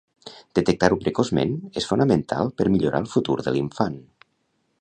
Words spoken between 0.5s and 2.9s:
Detectar-ho precoçment és fonamental per